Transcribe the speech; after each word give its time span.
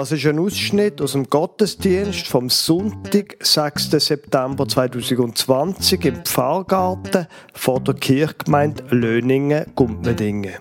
Das 0.00 0.12
ist 0.12 0.24
ein 0.24 0.38
Ausschnitt 0.38 1.02
aus 1.02 1.12
dem 1.12 1.28
Gottesdienst 1.28 2.26
vom 2.26 2.48
Sonntag, 2.48 3.36
6. 3.38 3.90
September 3.90 4.66
2020 4.66 6.06
im 6.06 6.24
Pfarrgarten 6.24 7.26
vor 7.52 7.80
der 7.80 7.92
Kirchgemeinde 7.92 8.82
Löningen-Gumpmedingen. 8.88 10.54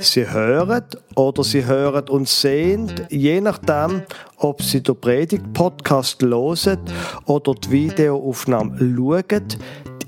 Sie 0.00 0.30
hören 0.30 0.84
oder 1.14 1.42
Sie 1.44 1.64
hören 1.64 2.10
und 2.10 2.28
sehen, 2.28 2.92
je 3.08 3.40
nachdem, 3.40 4.02
ob 4.36 4.60
Sie 4.60 4.82
den 4.82 5.00
Predigt-Podcast 5.00 6.22
hören 6.22 6.80
oder 7.24 7.54
die 7.54 7.70
Videoaufnahme 7.70 8.76
schauen, 8.78 9.46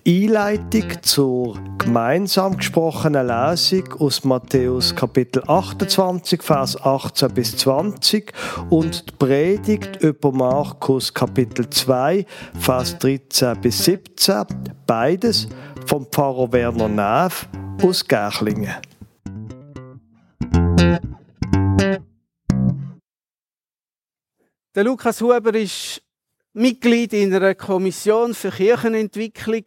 Einleitung 0.08 1.02
zur 1.02 1.58
gemeinsam 1.78 2.56
gesprochenen 2.56 3.26
Lesung 3.26 3.92
aus 3.94 4.22
Matthäus 4.22 4.94
Kapitel 4.94 5.42
28, 5.44 6.44
Vers 6.44 6.80
18 6.80 7.34
bis 7.34 7.56
20 7.56 8.32
und 8.70 9.10
die 9.10 9.12
Predigt 9.16 10.00
über 10.04 10.30
Markus 10.30 11.12
Kapitel 11.12 11.68
2, 11.68 12.24
Vers 12.56 12.96
13 13.00 13.60
bis 13.60 13.84
17, 13.84 14.44
beides 14.86 15.48
vom 15.86 16.06
Pfarrer 16.06 16.52
Werner 16.52 16.88
Neff 16.88 17.48
aus 17.82 18.06
Gärchlingen. 18.06 18.76
Der 24.72 24.84
Lukas 24.84 25.20
Huber 25.20 25.52
ist 25.56 26.00
Mitglied 26.52 27.12
in 27.12 27.34
einer 27.34 27.56
Kommission 27.56 28.34
für 28.34 28.52
Kirchenentwicklung 28.52 29.64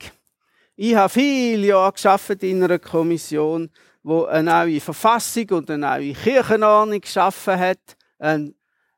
ich 0.82 0.96
habe 0.96 1.10
viele 1.10 1.68
Jahre 1.68 1.92
geschafft 1.92 2.42
in 2.42 2.64
einer 2.64 2.80
Kommission, 2.80 3.70
wo 4.02 4.24
eine 4.24 4.50
neue 4.50 4.80
Verfassung 4.80 5.50
und 5.50 5.70
eine 5.70 5.86
neue 5.86 6.14
Kirchenordnung 6.14 7.02
geschaffen 7.02 7.60
hat. 7.60 7.98
Eine 8.18 8.54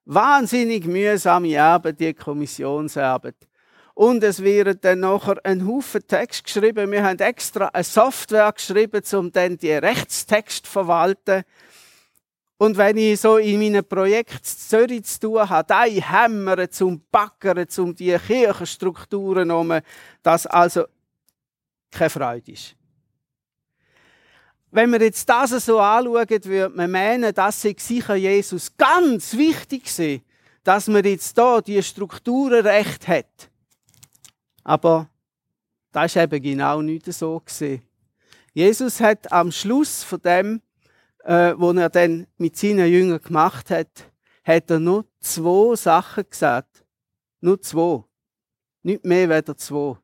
wahnsinnig 0.06 0.86
mühsame 0.86 1.59
Arbeit, 1.59 2.00
die 2.00 2.14
Kommissionsarbeit. 2.14 3.47
Und 3.95 4.23
es 4.23 4.44
wird 4.44 4.86
dann 4.86 5.00
nachher 5.00 5.44
ein 5.44 5.67
Haufen 5.67 6.06
Text 6.06 6.44
geschrieben. 6.44 6.91
Wir 6.91 7.03
haben 7.03 7.17
extra 7.17 7.69
eine 7.69 7.84
Software 7.84 8.52
geschrieben, 8.52 9.02
um 9.13 9.31
dann 9.31 9.58
die 9.58 9.72
Rechtstext 9.72 10.67
zu 10.67 10.72
verwalten. 10.72 11.41
Und 12.59 12.78
wenn 12.78 12.95
ich 12.97 13.22
so 13.22 13.38
in 13.38 13.59
meinem 13.59 13.84
Projekt 13.84 14.45
Zürich 14.45 15.06
zu 15.06 15.19
tun 15.19 15.50
habe, 15.50 15.67
da 15.67 15.86
hämmern 15.86 16.69
zum 16.69 17.02
Backern, 17.11 17.67
zum 17.67 17.95
die 17.95 18.16
Kirchenstrukturen 18.28 19.50
um, 19.50 19.80
dass 20.22 20.45
also 20.45 20.86
keine 21.92 22.09
Freude 22.09 22.52
ist. 22.52 22.75
Wenn 24.72 24.89
wir 24.92 25.02
jetzt 25.02 25.28
das 25.28 25.52
so 25.66 25.80
anschauen, 25.80 26.28
würde 26.30 26.70
man 26.75 26.89
meinen, 26.89 27.34
dass 27.34 27.61
sich 27.61 27.80
sicher 27.81 28.16
Jesus 28.16 28.75
ganz 28.78 29.36
wichtig 29.36 30.00
ist, 30.00 30.23
dass 30.64 30.88
man 30.88 31.03
jetzt 31.03 31.36
hier 31.36 31.62
die 31.62 31.84
Strukturen 31.84 32.66
recht 32.66 33.08
hat. 33.08 33.50
Aber 34.64 35.09
das 35.92 36.16
ist 36.16 36.22
eben 36.22 36.42
genau 36.42 36.81
nicht 36.81 37.12
so. 37.12 37.42
Jesus 38.53 39.00
hat 39.02 39.31
am 39.31 39.52
Schluss 39.52 40.03
von 40.03 40.22
dem, 40.22 40.62
äh, 41.23 41.53
wo 41.58 41.72
er 41.72 41.89
dann 41.89 42.28
mit 42.38 42.56
seinen 42.58 42.92
Jüngern 42.92 43.22
gemacht 43.22 43.69
hat, 43.69 44.12
hat 44.44 44.69
er 44.69 44.80
nur 44.80 45.06
zwei 45.19 45.75
Sachen 45.75 46.25
gesagt. 46.30 46.86
Nur 47.42 47.62
zwei. 47.62 48.03
Nicht 48.84 49.06
mehr 49.06 49.30
weder 49.30 49.56
zwei. 49.58 49.97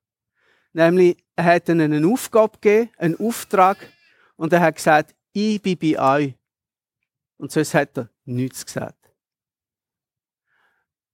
Nämlich, 0.77 1.17
er 1.35 1.43
hat 1.43 1.69
ihnen 1.69 1.91
eine 1.91 2.07
Aufgabe 2.07 2.59
gegeben, 2.61 2.91
einen 2.97 3.19
Auftrag, 3.19 3.79
und 4.35 4.53
er 4.53 4.59
hat 4.59 4.75
gesagt, 4.75 5.15
ich 5.33 5.59
bin 5.59 5.75
bei 5.75 5.99
euch. 5.99 6.35
Und 7.37 7.51
sonst 7.51 7.73
hat 7.73 7.97
er 7.97 8.11
nichts 8.25 8.63
gesagt. 8.63 9.11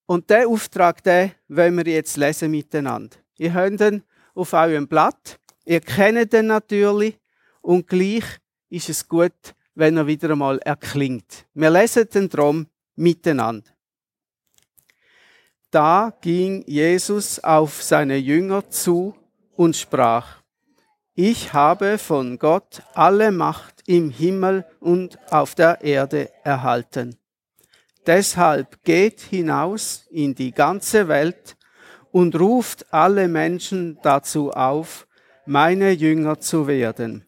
Und 0.05 0.29
der 0.29 0.49
Auftrag, 0.49 1.01
den 1.01 1.31
wollen 1.47 1.77
wir 1.77 1.93
jetzt 1.93 2.17
lesen 2.17 2.51
miteinander. 2.51 3.15
Ihr 3.37 3.53
habt 3.53 3.79
ihn 3.79 4.03
auf 4.35 4.51
eurem 4.51 4.85
Blatt. 4.85 5.39
Ihr 5.63 5.79
kennt 5.79 6.33
ihn 6.33 6.47
natürlich. 6.47 7.17
Und 7.61 7.87
gleich 7.87 8.25
ist 8.69 8.89
es 8.89 9.07
gut, 9.07 9.55
wenn 9.75 9.95
er 9.95 10.05
wieder 10.05 10.31
einmal 10.31 10.59
erklingt. 10.59 11.45
Wir 11.53 11.69
lesen 11.69 12.09
den 12.09 12.27
drum 12.27 12.67
miteinander. 12.97 13.71
Da 15.71 16.11
ging 16.19 16.65
Jesus 16.67 17.39
auf 17.39 17.81
seine 17.81 18.17
Jünger 18.17 18.69
zu 18.69 19.15
und 19.55 19.75
sprach, 19.75 20.41
ich 21.15 21.53
habe 21.53 21.97
von 21.99 22.39
Gott 22.39 22.81
alle 22.95 23.31
Macht 23.31 23.83
im 23.85 24.09
Himmel 24.09 24.65
und 24.79 25.19
auf 25.31 25.53
der 25.53 25.81
Erde 25.81 26.31
erhalten. 26.43 27.17
Deshalb 28.05 28.83
geht 28.83 29.21
hinaus 29.21 30.07
in 30.09 30.33
die 30.35 30.51
ganze 30.51 31.07
Welt 31.07 31.55
und 32.11 32.39
ruft 32.39 32.91
alle 32.93 33.27
Menschen 33.27 33.99
dazu 34.01 34.51
auf, 34.51 35.07
meine 35.45 35.91
Jünger 35.91 36.39
zu 36.39 36.67
werden. 36.67 37.25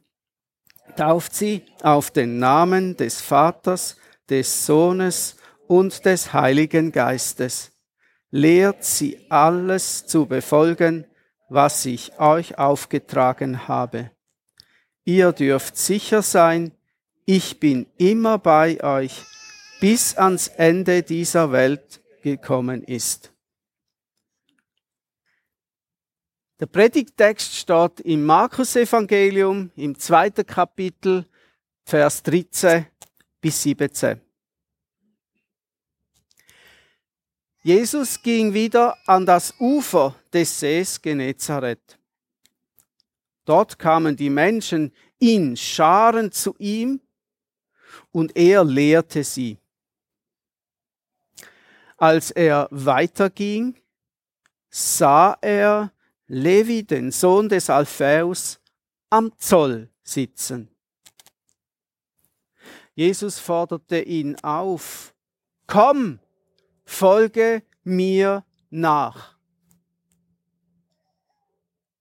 Tauft 0.96 1.36
sie 1.36 1.64
auf 1.82 2.12
den 2.12 2.40
Namen 2.40 2.96
des 2.98 3.22
Vaters, 3.22 3.98
des 4.30 4.66
Sohnes 4.66 5.38
und 5.68 6.06
des 6.06 6.34
Heiligen 6.34 6.92
Geistes. 6.92 7.72
Lehrt 8.32 8.84
sie 8.84 9.20
alles 9.30 10.06
zu 10.06 10.26
befolgen, 10.26 11.06
was 11.50 11.86
ich 11.86 12.20
euch 12.20 12.58
aufgetragen 12.58 13.68
habe. 13.68 14.12
Ihr 15.04 15.32
dürft 15.32 15.78
sicher 15.78 16.22
sein, 16.22 16.72
ich 17.26 17.60
bin 17.60 17.88
immer 17.98 18.38
bei 18.38 18.84
euch, 18.84 19.24
bis 19.80 20.16
ans 20.18 20.48
Ende 20.48 21.04
dieser 21.04 21.52
Welt 21.52 22.02
gekommen 22.22 22.84
ist. 22.84 23.32
Der 26.60 26.68
Predigtext 26.68 27.54
steht 27.56 28.00
im 28.00 28.26
Markus-Evangelium 28.26 29.72
im 29.76 30.00
zweiten 30.00 30.46
Kapitel, 30.46 31.26
Vers 31.84 32.24
13 32.24 32.88
bis 33.42 33.62
17. 33.62 34.25
Jesus 37.66 38.22
ging 38.22 38.54
wieder 38.54 38.96
an 39.08 39.26
das 39.26 39.52
Ufer 39.60 40.14
des 40.32 40.60
Sees 40.60 41.02
Genezareth. 41.02 41.98
Dort 43.44 43.80
kamen 43.80 44.16
die 44.16 44.30
Menschen 44.30 44.94
in 45.18 45.58
Scharen 45.58 46.32
zu 46.32 46.56
ihm 46.60 47.02
und 48.12 48.38
er 48.38 48.64
lehrte 48.64 49.24
sie. 49.24 49.58
Als 51.98 52.30
er 52.30 52.68
weiterging, 52.70 53.76
sah 54.70 55.36
er 55.42 55.92
Levi, 56.28 56.84
den 56.84 57.12
Sohn 57.12 57.50
des 57.50 57.72
Alphaeus, 57.72 58.60
am 59.10 59.36
Zoll 59.40 59.90
sitzen. 60.04 60.70
Jesus 62.94 63.40
forderte 63.40 64.02
ihn 64.02 64.36
auf, 64.44 65.16
komm, 65.66 66.20
folge 66.86 67.64
mir 67.84 68.46
nach. 68.70 69.36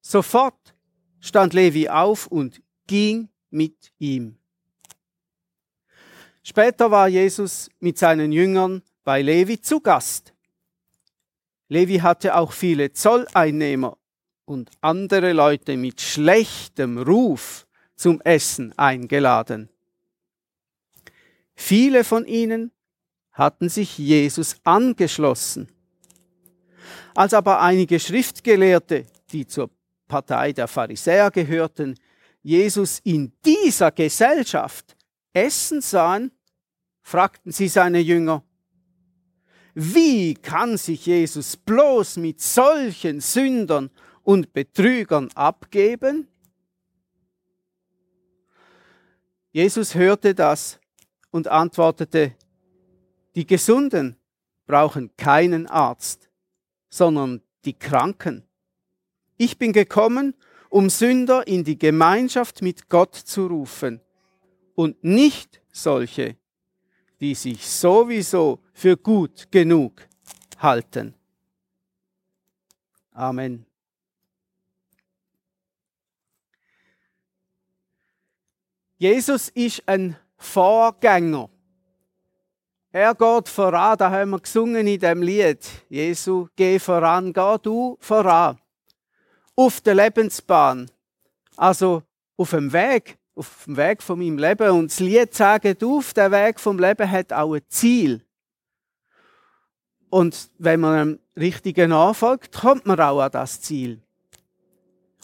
Sofort 0.01 0.75
stand 1.21 1.55
Levi 1.55 1.89
auf 1.89 2.27
und 2.27 2.63
ging 2.87 3.29
mit 3.51 3.93
ihm. 3.99 4.37
Später 6.43 6.91
war 6.91 7.09
Jesus 7.09 7.71
mit 7.81 7.97
seinen 7.97 8.31
Jüngern 8.31 8.83
bei 9.03 9.23
Levi 9.23 9.61
zu 9.61 9.81
Gast. 9.81 10.35
Levi 11.69 11.97
hatte 11.99 12.37
auch 12.37 12.53
viele 12.53 12.93
Zolleinnehmer 12.93 13.97
und 14.45 14.71
andere 14.83 15.33
Leute 15.33 15.79
mit 15.79 16.03
schlechtem 16.03 16.99
Ruf 16.99 17.67
zum 17.97 18.21
Essen 18.21 18.77
eingeladen. 18.79 19.71
Viele 21.55 22.05
von 22.05 22.27
ihnen 22.27 22.73
hatten 23.35 23.69
sich 23.69 23.99
Jesus 23.99 24.57
angeschlossen. 24.65 25.69
Als 27.15 27.35
aber 27.35 27.61
einige 27.61 28.01
Schriftgelehrte, 28.01 29.07
die 29.31 29.47
zur 29.47 29.71
Partei 30.09 30.53
der 30.53 30.69
Pharisäer 30.69 31.31
gehörten, 31.31 31.97
Jesus 32.43 33.01
in 33.01 33.33
dieser 33.45 33.91
Gesellschaft 33.91 34.97
essen 35.33 35.81
sahen, 35.81 36.31
fragten 37.03 37.53
sie 37.53 37.69
seine 37.69 37.99
Jünger, 37.99 38.43
wie 39.75 40.35
kann 40.35 40.77
sich 40.77 41.07
Jesus 41.07 41.57
bloß 41.57 42.19
mit 42.19 42.41
solchen 42.41 43.21
Sündern 43.21 43.91
und 44.23 44.53
Betrügern 44.53 45.29
abgeben? 45.35 46.29
Jesus 49.51 49.95
hörte 49.95 50.35
das 50.35 50.79
und 51.31 51.49
antwortete, 51.49 52.37
die 53.35 53.47
Gesunden 53.47 54.17
brauchen 54.67 55.17
keinen 55.17 55.67
Arzt, 55.67 56.29
sondern 56.89 57.43
die 57.65 57.75
Kranken. 57.75 58.47
Ich 59.37 59.59
bin 59.59 59.73
gekommen, 59.73 60.35
um 60.71 60.91
Sünder 60.91 61.47
in 61.47 61.65
die 61.65 61.79
Gemeinschaft 61.79 62.63
mit 62.63 62.89
Gott 62.89 63.15
zu 63.15 63.47
rufen 63.47 64.01
und 64.75 65.03
nicht 65.03 65.61
solche, 65.71 66.37
die 67.21 67.35
sich 67.35 67.69
sowieso 67.69 68.61
für 68.73 68.97
gut 68.97 69.51
genug 69.51 70.07
halten. 70.59 71.15
Amen. 73.13 73.67
Jesus 78.99 79.49
ist 79.51 79.83
ein 79.87 80.17
Vorgänger. 80.37 81.51
Er 82.97 83.13
geht 83.13 83.49
voran, 83.49 83.99
da 83.99 84.09
haben 84.09 84.31
wir 84.31 84.39
gesungen 84.39 84.87
in 84.87 85.01
dem 85.01 85.21
Lied. 85.21 85.59
Jesu, 85.89 86.47
geh 86.55 86.79
voran, 86.79 87.33
geh 87.33 87.57
du 87.61 87.97
voran. 87.99 88.57
Auf 89.57 89.81
der 89.81 89.97
Lebensbahn. 89.97 90.89
Also 91.57 92.05
auf 92.37 92.51
dem 92.51 92.73
Weg, 92.73 93.19
auf 93.35 93.65
dem 93.67 93.77
Weg 93.77 94.01
von 94.01 94.21
meinem 94.21 94.39
Leben. 94.39 94.71
Und 94.71 94.93
das 94.93 95.01
Lied 95.01 95.35
sagt 95.35 95.83
auf, 95.83 96.15
der 96.15 96.31
Weg 96.31 96.61
vom 96.61 96.79
Leben 96.79 97.11
hat 97.11 97.33
auch 97.33 97.55
ein 97.55 97.63
Ziel. 97.67 98.25
Und 100.09 100.53
wenn 100.59 100.79
man 100.79 100.95
einem 100.95 101.19
richtigen 101.37 101.91
nachfolgt, 101.91 102.53
kommt 102.53 102.87
man 102.87 103.01
auch 103.01 103.23
an 103.23 103.33
das 103.33 103.61
Ziel. 103.61 104.03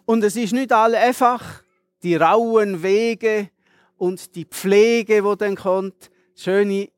Und 0.06 0.24
es 0.24 0.34
ist 0.34 0.52
nicht 0.52 0.72
alle 0.72 0.98
einfach 0.98 1.62
die 2.02 2.16
rauen 2.16 2.82
Wege 2.82 3.48
und 3.96 4.34
die 4.34 4.44
Pflege, 4.44 5.22
wo 5.22 5.36
dann 5.36 5.54
kommt, 5.54 6.10
schöne 6.34 6.88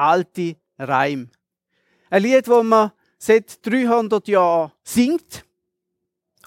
alte 0.00 0.56
Reim. 0.78 1.30
Ein 2.08 2.22
Lied, 2.22 2.48
wo 2.48 2.62
man 2.62 2.92
seit 3.18 3.64
300 3.64 4.26
Jahren 4.28 4.72
singt 4.82 5.44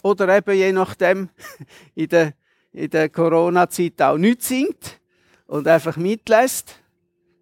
oder 0.01 0.35
eben 0.35 0.57
je 0.57 0.71
nachdem 0.71 1.29
in 1.95 2.09
der, 2.09 2.33
in 2.71 2.89
der 2.89 3.09
Corona-Zeit 3.09 4.01
auch 4.01 4.17
nicht 4.17 4.41
singt 4.41 4.99
und 5.45 5.67
einfach 5.67 5.97
mitlässt. 5.97 6.79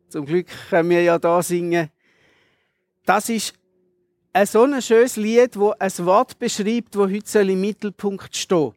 Zum 0.10 0.26
Glück 0.26 0.48
können 0.70 0.90
wir 0.90 1.02
ja 1.02 1.18
da 1.18 1.42
singen. 1.42 1.90
Das 3.06 3.30
ist 3.30 3.54
ein 4.34 4.46
so 4.46 4.64
ein 4.64 4.82
schönes 4.82 5.16
Lied, 5.16 5.58
wo 5.58 5.74
ein 5.80 5.92
Wort 6.00 6.38
beschreibt, 6.38 6.98
wo 6.98 7.10
heute 7.10 7.42
im 7.42 7.62
Mittelpunkt 7.62 8.36
steht. 8.36 8.74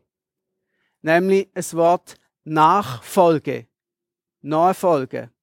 Nämlich 1.02 1.48
ein 1.54 1.72
Wort 1.72 2.16
Nachfolge. 2.44 3.66
Nachfolge. 4.40 5.33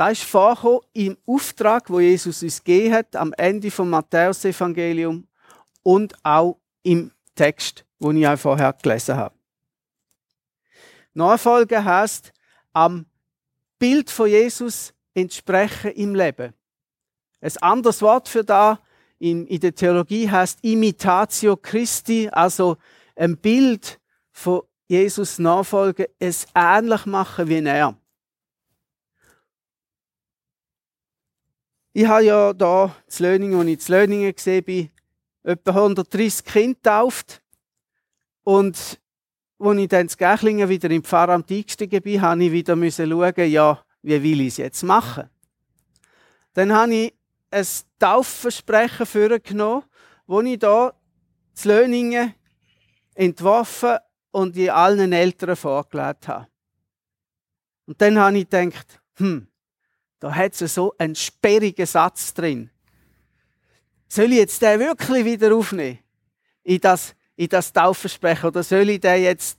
Das 0.00 0.12
ist 0.12 0.22
vorgekommen 0.22 0.80
im 0.94 1.18
Auftrag, 1.26 1.90
wo 1.90 2.00
Jesus 2.00 2.42
uns 2.42 2.64
gegeben 2.64 2.94
hat, 2.94 3.14
am 3.14 3.34
Ende 3.34 3.70
vom 3.70 3.90
Matthäus-Evangelium 3.90 5.28
und 5.82 6.14
auch 6.22 6.56
im 6.82 7.12
Text, 7.34 7.84
den 7.98 8.16
ich 8.16 8.26
auch 8.26 8.38
vorher 8.38 8.72
gelesen 8.72 9.16
habe. 9.16 9.34
Nachfolge 11.12 11.84
heißt 11.84 12.32
am 12.72 13.04
Bild 13.78 14.08
von 14.08 14.30
Jesus 14.30 14.94
entsprechen 15.12 15.90
im 15.90 16.14
Leben. 16.14 16.54
Ein 17.42 17.56
anderes 17.60 18.00
Wort 18.00 18.26
für 18.26 18.42
da 18.42 18.80
in, 19.18 19.46
in 19.48 19.60
der 19.60 19.74
Theologie 19.74 20.30
heißt 20.30 20.60
Imitatio 20.62 21.58
Christi, 21.58 22.26
also 22.32 22.78
ein 23.16 23.36
Bild 23.36 24.00
von 24.32 24.62
Jesus 24.88 25.38
nachfolgen, 25.38 26.06
es 26.18 26.46
ähnlich 26.54 27.04
machen 27.04 27.48
wie 27.48 27.62
er. 27.62 27.99
Ich 31.92 32.06
habe 32.06 32.24
ja 32.24 32.52
da 32.52 32.94
das 33.06 33.18
Learning, 33.18 33.54
als 33.54 33.68
ich 33.68 33.78
das 33.78 33.88
Learning 33.88 34.32
gesehen 34.32 34.64
bin, 34.64 34.90
etwa 35.42 35.70
130 35.70 36.44
Kinder 36.44 36.74
getauft. 36.74 37.42
Und 38.44 39.00
als 39.58 39.78
ich 39.78 39.88
dann 39.88 40.08
zu 40.08 40.16
Gächlingen 40.16 40.68
wieder 40.68 40.88
im 40.90 41.02
Pfarramt 41.02 41.50
eingestiegen 41.50 42.00
bin, 42.00 42.20
habe 42.20 42.44
ich 42.44 42.52
wieder 42.52 42.76
schauen, 42.76 43.50
ja, 43.50 43.84
wie 44.02 44.22
will 44.22 44.40
ich 44.42 44.48
es 44.48 44.56
jetzt 44.58 44.82
machen? 44.84 45.28
Dann 46.54 46.72
habe 46.72 46.94
ich 46.94 47.14
ein 47.50 47.66
Taufversprechen 47.98 49.06
vorgenommen, 49.06 49.82
das 50.28 50.44
ich 50.44 50.58
hier 50.60 50.94
zu 51.54 51.68
Löningen 51.68 52.34
entworfen 53.14 53.98
und 54.30 54.56
in 54.56 54.70
allen 54.70 55.12
Eltern 55.12 55.56
vorgelegt 55.56 56.28
habe. 56.28 56.46
Und 57.86 58.00
dann 58.00 58.16
habe 58.18 58.38
ich 58.38 58.48
gedacht, 58.48 59.00
hm, 59.16 59.49
da 60.20 60.34
hat 60.34 60.60
es 60.60 60.74
so 60.74 60.94
einen 60.98 61.14
sperrigen 61.14 61.86
Satz 61.86 62.32
drin. 62.32 62.70
Soll 64.08 64.32
ich 64.32 64.38
jetzt 64.38 64.62
den 64.62 64.80
wirklich 64.80 65.24
wieder 65.24 65.54
aufnehmen? 65.54 65.98
In 66.62 66.80
das, 66.80 67.14
in 67.36 67.48
das 67.48 67.72
Taufversprechen? 67.72 68.46
Oder 68.46 68.62
soll 68.62 68.90
ich 68.90 69.00
den 69.00 69.22
jetzt 69.22 69.58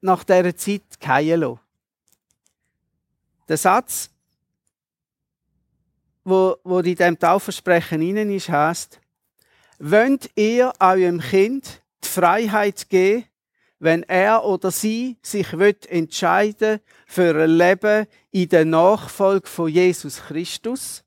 nach 0.00 0.24
dieser 0.24 0.56
Zeit 0.56 0.82
fallen 1.00 1.40
lassen? 1.40 1.60
Der 3.48 3.56
Satz 3.56 4.10
wo, 6.24 6.56
wo 6.64 6.78
in 6.78 6.96
diesem 6.96 7.18
Taufversprechen 7.18 8.02
innen 8.02 8.30
ist, 8.30 8.48
heißt, 8.48 9.00
Wollt 9.82 10.30
ihr 10.36 10.72
eurem 10.78 11.20
Kind 11.20 11.82
die 12.04 12.08
Freiheit 12.08 12.90
geben, 12.90 13.24
wenn 13.80 14.02
er 14.04 14.44
oder 14.44 14.70
sie 14.70 15.18
sich 15.22 15.52
entscheiden 15.52 16.80
für 17.06 17.34
ein 17.34 17.50
Leben 17.50 18.06
in 18.30 18.48
der 18.48 18.64
Nachfolge 18.64 19.48
von 19.48 19.68
Jesus 19.68 20.22
Christus? 20.22 21.02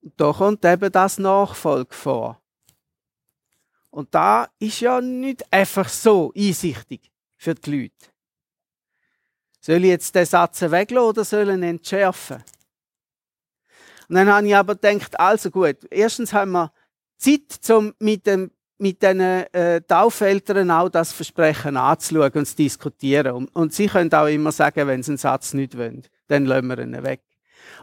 Und 0.00 0.14
da 0.16 0.32
kommt 0.32 0.64
eben 0.64 0.92
das 0.92 1.18
Nachfolge 1.18 1.94
vor. 1.94 2.40
Und 3.90 4.14
da 4.14 4.48
ist 4.58 4.80
ja 4.80 5.00
nicht 5.00 5.52
einfach 5.52 5.88
so 5.88 6.32
einsichtig 6.36 7.10
für 7.36 7.54
die 7.54 7.82
Leute. 7.82 8.12
Soll 9.60 9.84
ich 9.84 9.90
jetzt 9.90 10.14
den 10.14 10.26
Satz 10.26 10.60
weglassen 10.62 11.08
oder 11.08 11.24
soll 11.24 11.48
ich 11.48 11.54
ihn 11.54 11.62
entschärfen? 11.62 12.44
Und 14.08 14.16
dann 14.16 14.28
habe 14.28 14.46
ich 14.46 14.54
aber 14.54 14.74
gedacht, 14.76 15.18
also 15.18 15.50
gut, 15.50 15.78
erstens 15.90 16.32
haben 16.32 16.52
wir 16.52 16.72
Zeit, 17.16 17.70
um 17.70 17.94
mit 17.98 18.26
dem 18.26 18.50
mit 18.78 19.02
den 19.02 19.20
äh, 19.20 19.80
Taufeltern 19.82 20.70
auch 20.70 20.88
das 20.88 21.12
Versprechen 21.12 21.76
anzuschauen 21.76 22.32
und 22.32 22.46
zu 22.46 22.56
diskutieren. 22.56 23.32
Und, 23.32 23.56
und 23.56 23.72
sie 23.72 23.86
können 23.86 24.12
auch 24.12 24.26
immer 24.26 24.52
sagen, 24.52 24.86
wenn 24.86 25.02
sie 25.02 25.12
einen 25.12 25.18
Satz 25.18 25.54
nicht 25.54 25.76
wollen, 25.76 26.02
dann 26.28 26.46
lassen 26.46 26.66
wir 26.66 26.78
ihn 26.78 27.02
weg. 27.02 27.22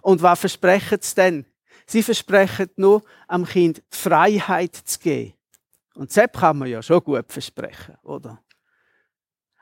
Und 0.01 0.21
was 0.21 0.39
versprechen 0.39 0.99
sie 1.01 1.15
denn? 1.15 1.45
Sie 1.85 2.03
versprechen 2.03 2.69
nur, 2.75 3.03
am 3.27 3.45
Kind 3.45 3.77
die 3.77 3.97
Freiheit 3.97 4.75
zu 4.75 4.99
geben. 4.99 5.33
Und 5.95 6.15
das 6.15 6.31
kann 6.31 6.57
man 6.57 6.69
ja 6.69 6.81
schon 6.81 7.03
gut 7.03 7.25
versprechen, 7.31 7.97
oder? 8.03 8.39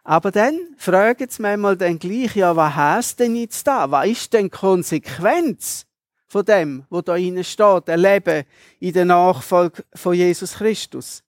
Aber 0.04 0.32
dann 0.32 0.60
fragen 0.78 1.28
sie 1.30 1.42
manchmal 1.42 1.78
dann 1.78 2.00
gleich, 2.00 2.36
ja, 2.36 2.56
was 2.56 2.76
heißt 2.76 3.20
denn 3.20 3.36
jetzt 3.36 3.68
da? 3.68 3.90
Was 3.92 4.08
ist 4.08 4.34
denn 4.34 4.50
Konsequenz 4.50 5.86
von 6.30 6.46
dem, 6.46 6.86
wo 6.90 7.02
da 7.02 7.16
innen 7.16 7.44
steht, 7.44 7.90
ein 7.90 8.00
Leben 8.00 8.44
in 8.80 8.94
der 8.94 9.06
Nachfolge 9.06 9.84
von 9.94 10.14
Jesus 10.14 10.54
Christus. 10.54 11.24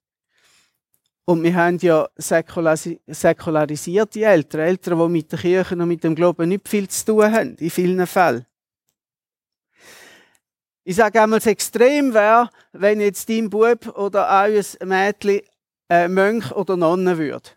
Und 1.24 1.42
wir 1.42 1.54
haben 1.54 1.78
ja 1.78 2.08
säkularisierte 2.16 4.24
Eltern, 4.24 4.60
Eltern, 4.60 4.98
die 4.98 5.08
mit 5.08 5.30
der 5.30 5.38
Kirche 5.38 5.76
und 5.76 5.88
mit 5.88 6.02
dem 6.02 6.14
Glauben 6.14 6.48
nicht 6.48 6.68
viel 6.68 6.88
zu 6.88 7.04
tun 7.04 7.32
haben, 7.32 7.56
in 7.56 7.70
vielen 7.70 8.06
Fällen. 8.06 8.46
Ich 10.84 10.96
sage 10.96 11.22
einmal, 11.22 11.38
es 11.38 11.46
extrem 11.46 12.12
wäre, 12.12 12.50
wenn 12.72 13.00
jetzt 13.00 13.28
dein 13.28 13.50
Bub 13.50 13.86
oder 13.96 14.28
auch 14.28 14.46
ein 14.46 14.88
Mädchen 14.88 15.40
äh, 15.88 16.08
Mönch 16.08 16.50
oder 16.52 16.76
Nonne 16.76 17.18
würde. 17.18 17.50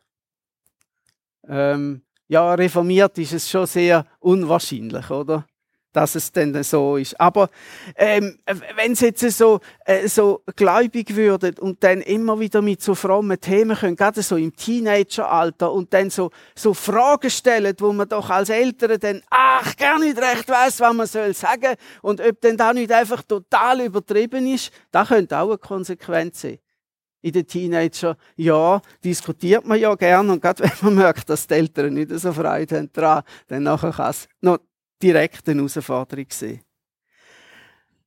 Ähm, 1.47 2.03
ja, 2.27 2.53
reformiert 2.53 3.17
ist 3.17 3.33
es 3.33 3.49
schon 3.49 3.65
sehr 3.65 4.05
unwahrscheinlich, 4.19 5.09
oder? 5.09 5.47
Dass 5.95 6.15
es 6.15 6.31
denn 6.31 6.61
so 6.63 6.97
ist. 6.97 7.19
Aber 7.19 7.49
ähm, 7.95 8.37
wenn 8.75 8.95
sie 8.95 9.07
jetzt 9.07 9.21
so, 9.37 9.61
äh, 9.85 10.07
so 10.07 10.41
gläubig 10.55 11.15
würden 11.15 11.57
und 11.59 11.83
dann 11.83 12.01
immer 12.01 12.39
wieder 12.39 12.61
mit 12.61 12.81
so 12.81 12.95
frommen 12.95 13.39
Themen 13.39 13.77
können, 13.77 13.95
gerade 13.95 14.21
so 14.21 14.35
im 14.35 14.55
Teenageralter 14.55 15.71
und 15.71 15.93
dann 15.93 16.09
so, 16.09 16.31
so 16.53 16.73
Fragen 16.73 17.29
stellen, 17.29 17.75
wo 17.79 17.93
man 17.93 18.09
doch 18.09 18.29
als 18.29 18.49
Eltern 18.49 18.99
dann, 18.99 19.21
ach, 19.29 19.75
gar 19.77 19.99
nicht 19.99 20.17
recht 20.17 20.49
weiß, 20.49 20.79
was 20.81 20.93
man 20.93 21.07
soll 21.07 21.33
sagen 21.33 21.75
und 22.01 22.19
ob 22.19 22.41
denn 22.41 22.57
da 22.57 22.73
nicht 22.73 22.91
einfach 22.91 23.23
total 23.23 23.81
übertrieben 23.81 24.45
ist, 24.47 24.71
da 24.91 25.05
könnte 25.05 25.37
auch 25.37 25.49
eine 25.49 25.57
Konsequenz 25.57 26.41
sein 26.41 26.59
in 27.21 27.31
den 27.31 27.47
Teenager, 27.47 28.17
ja, 28.35 28.79
diskutiert 29.03 29.65
man 29.65 29.79
ja 29.79 29.95
gern 29.95 30.29
und 30.29 30.41
gerade 30.41 30.63
wenn 30.81 30.93
man 30.93 30.95
merkt, 30.95 31.27
dass 31.27 31.47
die 31.47 31.55
Eltern 31.55 31.95
nicht 31.95 32.11
so 32.11 32.31
Freude 32.31 32.77
haben 32.77 32.89
daran, 32.93 33.23
dann 33.47 33.63
nachher 33.63 33.91
kann 33.91 34.11
es 34.11 34.27
noch 34.41 34.59
direkt 35.01 35.47
eine 35.49 35.61
Herausforderung 35.61 36.27
gesehen. 36.27 36.63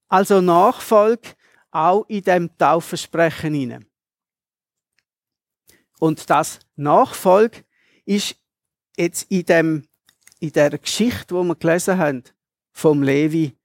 Also 0.08 0.40
Nachfolge 0.40 1.30
auch 1.70 2.04
in 2.08 2.22
dem 2.22 2.56
Taufversprechen 2.56 3.54
hinein. 3.54 3.86
Und 5.98 6.30
das 6.30 6.60
Nachfolge 6.76 7.64
ist 8.04 8.36
jetzt 8.96 9.30
in 9.30 9.44
dem 9.44 9.88
in 10.40 10.52
der 10.52 10.78
Geschichte, 10.78 11.34
wo 11.34 11.42
wir 11.42 11.56
gelesen 11.56 11.98
haben, 11.98 12.22
vom 12.70 13.02
Levi 13.02 13.56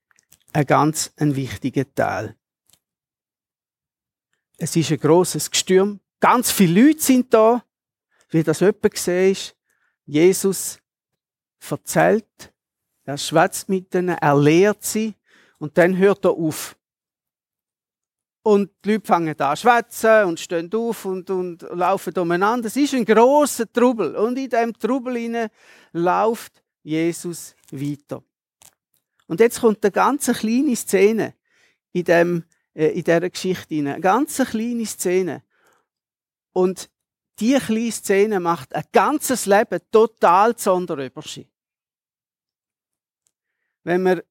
ein 0.52 0.66
ganz 0.66 1.12
ein 1.16 1.36
wichtiger 1.36 1.92
Teil. 1.94 2.36
Es 4.56 4.74
ist 4.76 4.90
ein 4.90 4.98
großes 4.98 5.50
Gestürm. 5.50 6.00
Ganz 6.20 6.50
viele 6.50 6.86
Leute 6.86 7.00
sind 7.00 7.32
da, 7.32 7.64
wie 8.30 8.42
das 8.42 8.60
jemand 8.60 8.82
gesehen 8.82 9.32
ist. 9.32 9.56
Jesus 10.06 10.78
erzählt 11.68 12.53
er 13.04 13.18
schwätzt 13.18 13.68
mit 13.68 13.94
ihnen, 13.94 14.16
er 14.16 14.36
lehrt 14.36 14.82
sie 14.84 15.14
Und 15.58 15.78
dann 15.78 15.96
hört 15.96 16.24
er 16.24 16.32
auf. 16.32 16.76
Und 18.42 18.70
die 18.84 18.92
Leute 18.92 19.06
fangen 19.06 19.40
an 19.40 19.56
zu 19.56 19.62
schwätzen 19.62 20.24
und 20.26 20.38
stehen 20.38 20.70
auf 20.74 21.06
und, 21.06 21.30
und 21.30 21.62
laufen 21.62 22.12
umeinander. 22.18 22.66
Es 22.66 22.76
ist 22.76 22.92
ein 22.92 23.06
grosser 23.06 23.70
Trubel. 23.72 24.16
Und 24.16 24.38
in 24.38 24.50
diesem 24.50 24.78
Trubel 24.78 25.16
hinein 25.16 25.48
läuft 25.92 26.62
Jesus 26.82 27.56
weiter. 27.70 28.22
Und 29.26 29.40
jetzt 29.40 29.60
kommt 29.60 29.82
eine 29.82 29.92
ganz 29.92 30.26
kleine 30.26 30.76
Szene 30.76 31.34
in, 31.92 32.04
dem, 32.04 32.44
äh, 32.74 32.88
in 32.88 33.04
dieser 33.04 33.30
Geschichte 33.30 33.74
hinein. 33.74 33.94
Eine 33.94 34.02
ganz 34.02 34.36
kleine 34.36 34.84
Szene. 34.84 35.42
Und 36.52 36.90
diese 37.38 37.60
kleine 37.60 37.92
Szene 37.92 38.40
macht 38.40 38.74
ein 38.74 38.84
ganzes 38.92 39.46
Leben 39.46 39.80
total 39.90 40.54
zu 40.54 40.64
Sonderüberschied. 40.64 41.48
Wenn 43.84 44.02
man 44.02 44.22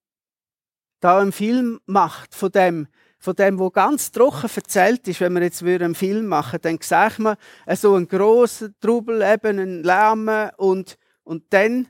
da 0.99 1.19
einen 1.19 1.31
Film 1.31 1.79
macht 1.85 2.35
von 2.35 2.51
dem, 2.51 2.87
von 3.19 3.35
dem, 3.35 3.59
wo 3.59 3.69
ganz 3.69 4.11
trocken 4.11 4.49
erzählt 4.53 5.07
ist, 5.07 5.21
wenn 5.21 5.33
wir 5.33 5.43
jetzt 5.43 5.63
einen 5.63 5.95
Film 5.95 6.27
machen, 6.27 6.59
dann 6.61 6.79
sagt 6.81 7.19
man 7.19 7.37
so 7.75 7.95
einen 7.95 8.07
grossen 8.07 8.75
Trubel, 8.79 9.21
eben 9.21 9.59
einen 9.59 9.83
Lärm 9.83 10.29
und, 10.57 10.97
und 11.23 11.45
dann 11.51 11.87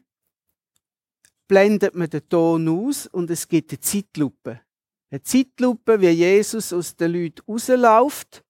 blendet 1.47 1.95
man 1.95 2.09
den 2.09 2.27
Ton 2.29 2.67
aus 2.67 3.07
und 3.07 3.29
es 3.29 3.47
gibt 3.47 3.71
eine 3.71 3.79
Zeitlupe. 3.79 4.61
Eine 5.09 5.21
Zeitlupe, 5.21 6.01
wie 6.01 6.09
Jesus 6.09 6.73
aus 6.73 6.95
den 6.95 7.13
Leuten 7.13 7.41
rausläuft 7.47 8.43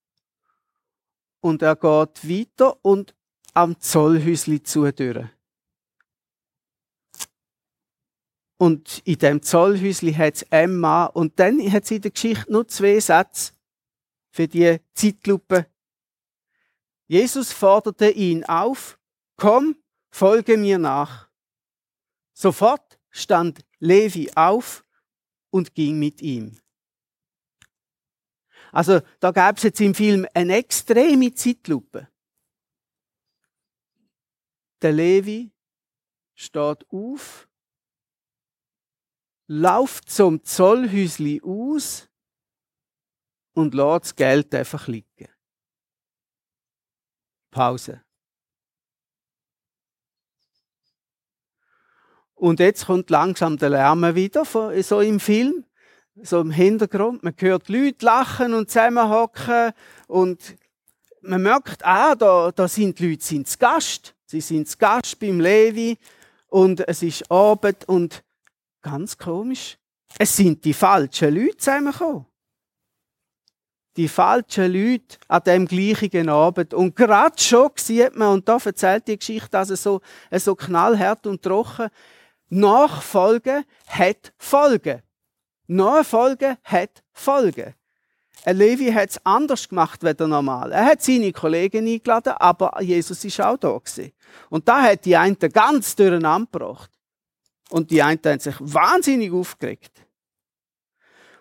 und 1.42 1.62
er 1.62 1.76
geht 1.76 2.30
weiter 2.30 2.78
und 2.84 3.14
am 3.54 3.80
Zollhäusli 3.80 4.64
zu 4.64 4.90
durch. 4.92 5.28
Und 8.58 9.02
in 9.06 9.18
dem 9.18 9.42
Zollhäusli 9.42 10.14
hat 10.14 10.46
Emma. 10.50 11.06
Und 11.06 11.40
dann 11.40 11.60
hat 11.72 11.86
sie 11.86 11.98
in 11.98 12.02
der 12.02 12.12
Geschichte 12.12 12.52
nur 12.52 12.68
zwei 12.68 13.00
Sätze 13.00 13.54
für 14.30 14.48
die 14.48 14.80
Zeitlupe. 14.94 15.68
Jesus 17.08 17.52
forderte 17.52 18.10
ihn 18.10 18.44
auf, 18.46 19.00
komm, 19.36 19.76
folge 20.10 20.58
mir 20.58 20.78
nach. 20.78 21.30
Sofort 22.34 23.00
stand 23.12 23.66
Levi 23.80 24.32
auf 24.36 24.84
und 25.52 25.76
ging 25.76 26.00
mit 26.00 26.22
ihm. 26.22 26.58
Also 28.72 29.02
da 29.20 29.32
gab 29.32 29.58
es 29.58 29.64
jetzt 29.64 29.82
im 29.82 29.94
Film 29.94 30.26
eine 30.34 30.56
extreme 30.56 31.34
Zeitlupe. 31.34 32.08
Der 34.82 34.92
Levi 34.92 35.52
steht 36.34 36.86
auf 36.90 37.48
lauft 39.54 40.10
zum 40.10 40.44
Zollhäusli 40.44 41.42
aus 41.44 42.10
und 43.54 43.74
lässt 43.74 44.06
das 44.06 44.16
Geld 44.16 44.56
einfach 44.56 44.88
liegen. 44.88 45.30
Pause. 47.52 48.02
Und 52.34 52.60
jetzt 52.60 52.88
kommt 52.88 53.10
langsam 53.10 53.58
der 53.58 53.70
Lärm 53.70 54.16
wieder, 54.16 54.44
so 54.44 55.00
im 55.00 55.20
Film, 55.20 55.66
so 56.16 56.42
im 56.42 56.52
Hintergrund. 56.52 57.24
Man 57.24 57.36
hört 57.38 57.70
Leute 57.70 58.06
lachen 58.06 58.54
und 58.54 58.70
zusammenhocken 58.72 59.72
und 60.08 60.56
man 61.22 61.44
merkt, 61.44 61.86
ah, 61.86 62.16
da, 62.16 62.52
da 62.52 62.68
sind 62.68 63.00
die 63.00 63.12
Leute 63.12 63.24
sind 63.24 63.48
zu 63.48 63.58
Gast. 63.60 64.16
Sie 64.26 64.42
sind 64.42 64.68
zu 64.68 64.78
Gast 64.78 65.20
beim 65.20 65.40
Levi 65.40 65.98
und 66.48 66.86
es 66.88 67.04
ist 67.04 67.32
Abend 67.32 67.88
und 67.88 68.24
Ganz 68.84 69.18
komisch. 69.18 69.78
Es 70.20 70.36
sind 70.36 70.64
die 70.64 70.74
falschen 70.74 71.34
Leute 71.34 71.58
zusammengekommen. 71.58 72.26
Die 73.96 74.08
falschen 74.08 74.72
Leute 74.72 75.18
an 75.28 75.44
dem 75.44 75.66
gleichen 75.66 76.30
Abend. 76.30 76.74
Und 76.74 76.96
gerade 76.96 77.42
schon 77.42 77.70
sieht 77.76 78.16
man, 78.16 78.34
und 78.34 78.48
da 78.48 78.58
erzählt 78.64 79.08
die 79.08 79.18
Geschichte 79.18 79.58
also 79.58 79.76
so, 79.76 80.02
so 80.32 80.56
knallhart 80.56 81.26
und 81.26 81.42
trocken, 81.42 81.90
Nachfolge 82.50 83.64
hat 83.88 84.34
Folge. 84.38 85.02
Nachfolge 85.68 86.58
hat 86.64 87.04
Folge. 87.12 87.76
Ein 88.46 88.58
Levi 88.58 88.92
hat 88.92 89.12
es 89.12 89.26
anders 89.26 89.70
gemacht 89.70 90.04
als 90.04 90.20
normal. 90.20 90.72
Er 90.74 90.86
hat 90.86 91.02
seine 91.02 91.32
Kollegen 91.32 91.88
eingeladen, 91.88 92.34
aber 92.34 92.82
Jesus 92.82 93.24
ist 93.24 93.40
auch 93.40 93.58
da. 93.58 93.80
Und 94.50 94.68
da 94.68 94.82
hat 94.82 95.06
die 95.06 95.16
einen 95.16 95.38
ganz 95.40 95.96
durcheinander 95.96 96.50
gebracht. 96.52 96.92
Und 97.74 97.90
die 97.90 98.04
einen 98.04 98.20
haben 98.24 98.40
sich 98.40 98.54
wahnsinnig 98.60 99.32
aufgeregt. 99.32 100.06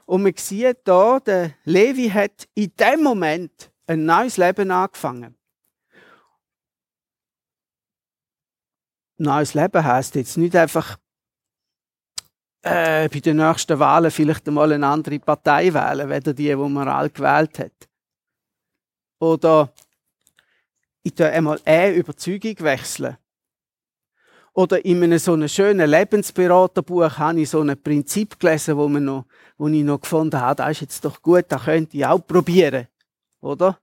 Und 0.07 0.23
man 0.23 0.33
sieht 0.35 0.79
da, 0.85 1.21
der 1.21 1.53
Levi 1.65 2.09
hat 2.09 2.49
in 2.55 2.75
dem 2.75 3.03
Moment 3.03 3.71
ein 3.87 4.07
neues 4.07 4.39
Leben 4.39 4.71
angefangen. 4.71 5.37
Neues 9.19 9.53
Leben 9.53 9.85
heißt 9.85 10.15
jetzt 10.15 10.39
nicht 10.39 10.57
einfach 10.57 10.97
äh, 12.63 13.11
bei 13.11 13.21
den 13.21 13.37
nächsten 13.37 13.79
Wahlen 13.79 14.11
vielleicht 14.11 14.49
einmal 14.49 14.73
eine 14.73 14.87
andere 14.87 15.19
Partei 15.19 15.75
wählen, 15.75 16.09
weder 16.09 16.33
die, 16.33 16.49
die 16.49 16.57
man 16.57 16.89
alle 16.89 17.11
gewählt 17.11 17.59
hat. 17.59 17.91
Oder 19.19 19.71
ich 21.03 21.23
einmal 21.23 21.61
eine 21.67 21.93
Überzeugung 21.93 22.59
wechseln. 22.61 23.19
Oder 24.55 24.85
in 24.85 25.03
einem 25.03 25.19
so 25.19 25.33
einem 25.33 25.49
schönen 25.49 25.89
Lebensberaterbuch 25.89 27.19
habe 27.19 27.41
ich 27.41 27.51
so 27.51 27.61
ein 27.61 27.83
Prinzip 27.83 28.39
gelesen, 28.39 28.77
wo, 28.77 28.87
man 28.87 29.05
noch, 29.05 29.25
wo 29.57 29.69
ich 29.69 29.83
noch 29.83 30.01
gefunden 30.01 30.39
habe, 30.39 30.57
das 30.57 30.73
ist 30.73 30.81
jetzt 30.83 31.05
doch 31.05 31.23
gut, 31.23 31.47
das 31.49 31.65
könnte 31.65 31.97
ich 31.97 32.05
auch 32.05 32.19
probieren. 32.19 32.87
Oder? 33.41 33.79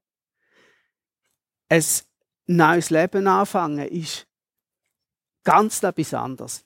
Ein 1.69 1.83
neues 2.45 2.89
Leben 2.91 3.27
anfangen 3.27 3.87
ist 3.87 4.27
ganz 5.43 5.81
etwas 5.81 6.13
anderes. 6.13 6.63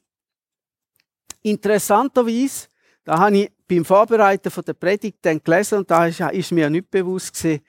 Interessanterweise, 1.41 2.67
da 3.05 3.19
habe 3.19 3.37
ich 3.37 3.51
beim 3.67 3.85
Vorbereiten 3.85 4.51
von 4.51 4.63
der 4.65 4.73
Predigt 4.73 5.19
dann 5.21 5.41
gelesen 5.41 5.79
und 5.79 5.91
da 5.91 6.07
ist, 6.07 6.19
ist 6.19 6.51
mir 6.51 6.69
nicht 6.69 6.91
bewusst 6.91 7.33
gewesen, 7.33 7.63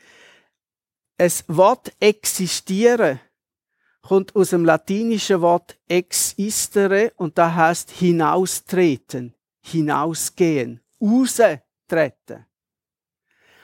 es 1.16 1.44
Wort 1.46 1.92
existieren 2.00 3.20
kommt 4.04 4.36
aus 4.36 4.50
dem 4.50 4.66
latinischen 4.66 5.40
Wort 5.40 5.78
existere 5.88 7.12
und 7.16 7.38
da 7.38 7.54
heißt 7.54 7.90
hinaustreten, 7.90 9.34
hinausgehen, 9.62 10.80
raustreten. 11.00 12.44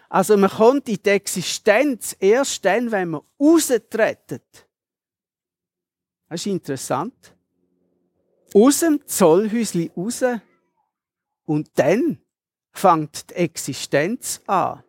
Also 0.09 0.37
man 0.39 0.51
kommt 0.51 0.89
in 0.89 0.99
die 1.03 1.11
Existenz 1.11 2.17
erst 2.19 2.65
dann, 2.65 2.91
wenn 2.91 3.11
man 3.11 3.21
raustretet. 3.39 4.67
Das 6.29 6.41
ist 6.41 6.47
interessant. 6.47 7.37
Aus 8.55 8.81
dem 8.81 9.07
Zollhäusli 9.07 9.93
raus 9.95 10.25
und 11.45 11.71
dann 11.75 12.19
fängt 12.73 13.31
die 13.31 13.35
Existenz 13.35 14.41
an. 14.47 14.83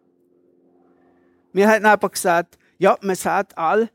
Wir 1.52 1.70
haben 1.70 1.86
aber 1.86 2.10
gesagt, 2.10 2.58
ja, 2.78 2.98
man 3.02 3.16
sagt 3.16 3.58
all, 3.58 3.92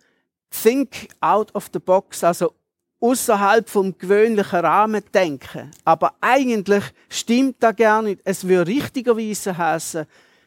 Think 0.62 1.08
out 1.20 1.54
of 1.54 1.68
the 1.72 1.78
box, 1.78 2.24
also 2.24 2.54
außerhalb 3.00 3.68
vom 3.68 3.96
gewöhnlichen 3.96 4.60
Rahmen 4.60 5.02
denken. 5.12 5.70
Aber 5.84 6.14
eigentlich 6.20 6.84
stimmt 7.08 7.56
das 7.60 7.76
gar 7.76 8.02
nicht. 8.02 8.20
Es 8.24 8.46
würde 8.46 8.70
richtigerweise 8.70 9.56
heißen, 9.56 10.06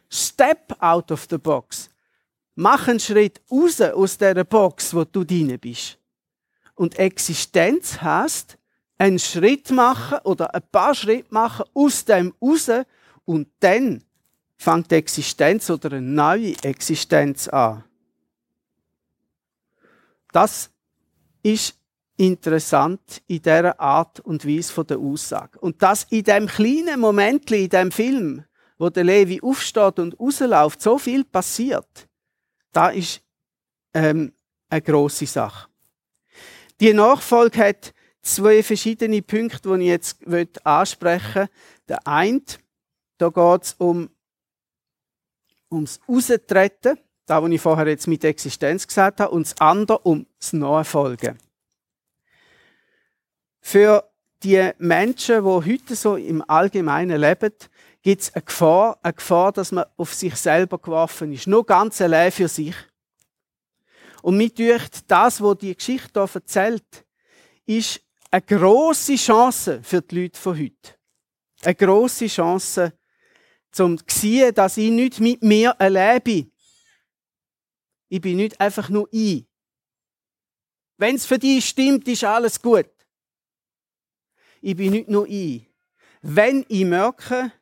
step 0.09 0.75
out 0.79 1.11
of 1.11 1.27
the 1.29 1.37
box. 1.37 1.89
Mach 2.55 2.87
einen 2.87 2.99
Schritt 2.99 3.41
raus 3.49 3.79
aus 3.79 4.17
der 4.17 4.43
Box, 4.43 4.93
wo 4.93 5.05
du 5.05 5.23
drin 5.23 5.57
bist. 5.59 5.97
Und 6.75 6.97
Existenz 6.97 8.01
heißt, 8.01 8.57
einen 8.97 9.19
Schritt 9.19 9.71
machen 9.71 10.19
oder 10.23 10.53
ein 10.53 10.61
paar 10.71 10.93
Schritte 10.93 11.27
machen 11.29 11.65
aus 11.73 12.03
dem 12.03 12.33
raus 12.41 12.69
und 13.25 13.47
dann 13.59 14.03
fängt 14.57 14.91
die 14.91 14.95
Existenz 14.95 15.69
oder 15.69 15.93
eine 15.93 16.01
neue 16.01 16.53
Existenz 16.63 17.47
an. 17.47 17.83
Das 20.31 20.71
ist 21.43 21.79
interessant 22.17 23.21
in 23.27 23.41
dieser 23.41 23.79
Art 23.79 24.19
und 24.19 24.45
Weise 24.45 24.73
von 24.73 24.85
der 24.85 24.99
Aussage. 24.99 25.57
Und 25.59 25.81
dass 25.81 26.03
in 26.09 26.23
dem 26.23 26.47
kleinen 26.47 26.99
Moment, 26.99 27.49
in 27.51 27.69
dem 27.69 27.91
Film, 27.91 28.43
wo 28.77 28.89
der 28.89 29.05
Levi 29.05 29.41
aufsteht 29.41 29.99
und 29.99 30.19
rausläuft, 30.19 30.81
so 30.81 30.97
viel 30.97 31.23
passiert, 31.23 32.07
da 32.71 32.89
ist 32.89 33.21
ähm, 33.93 34.33
eine 34.69 34.81
große 34.81 35.25
Sache. 35.25 35.69
Die 36.79 36.93
Nachfolge 36.93 37.59
hat 37.59 37.93
zwei 38.21 38.63
verschiedene 38.63 39.21
Punkte, 39.21 39.77
die 39.77 39.83
ich 39.83 39.87
jetzt 39.87 40.65
ansprechen 40.65 41.43
will. 41.43 41.49
Der 41.87 42.07
eine, 42.07 42.41
da 43.17 43.29
geht 43.29 43.63
es 43.63 43.73
um, 43.73 44.09
ums 45.71 45.99
Raustreten 46.07 46.97
da, 47.29 47.41
was 47.43 47.51
ich 47.51 47.61
vorher 47.61 47.87
jetzt 47.87 48.07
mit 48.07 48.23
Existenz 48.23 48.87
gesagt 48.87 49.19
habe, 49.19 49.31
und 49.31 49.45
das 49.45 49.59
andere 49.59 49.99
um 49.99 50.25
das 50.39 50.53
Nachfolgen. 50.53 51.37
Für 53.61 54.09
die 54.43 54.71
Menschen, 54.77 55.43
die 55.43 55.73
heute 55.73 55.95
so 55.95 56.15
im 56.15 56.43
Allgemeinen 56.47 57.19
leben, 57.19 57.53
gibt 58.01 58.21
es 58.21 58.33
eine 58.33 58.43
Gefahr, 58.43 58.97
eine 59.03 59.13
Gefahr, 59.13 59.51
dass 59.51 59.71
man 59.71 59.85
auf 59.97 60.13
sich 60.13 60.35
selber 60.35 60.77
geworfen 60.77 61.33
ist. 61.33 61.47
Nur 61.47 61.65
ganz 61.65 62.01
allein 62.01 62.31
für 62.31 62.47
sich. 62.47 62.75
Und 64.21 64.37
mir 64.37 64.49
dünkt, 64.49 65.09
das, 65.09 65.41
was 65.41 65.57
die 65.57 65.75
Geschichte 65.75 66.25
hier 66.25 66.35
erzählt, 66.35 67.05
ist 67.65 68.01
eine 68.31 68.41
grosse 68.41 69.15
Chance 69.15 69.81
für 69.83 70.01
die 70.01 70.21
Leute 70.21 70.39
von 70.39 70.57
heute. 70.57 70.95
Eine 71.63 71.75
grosse 71.75 72.27
Chance, 72.27 72.93
zum 73.71 73.97
zu 73.97 74.19
sehen, 74.19 74.53
dass 74.53 74.77
ich 74.77 74.89
nicht 74.89 75.19
mit 75.19 75.43
mir 75.43 75.79
allein 75.79 76.21
bin. 76.21 76.51
Ich 78.09 78.21
bin 78.21 78.37
nicht 78.37 78.59
einfach 78.59 78.89
nur 78.89 79.07
ich. 79.11 79.45
Wenn 80.97 81.15
es 81.15 81.25
für 81.25 81.39
dich 81.39 81.65
stimmt, 81.65 82.07
ist 82.07 82.23
alles 82.23 82.61
gut. 82.61 82.89
Ich 84.61 84.75
bin 84.75 84.91
nicht 84.91 85.07
nur 85.07 85.27
ich. 85.27 85.65
Wenn 86.21 86.65
ich 86.67 86.83
merke, 86.83 87.53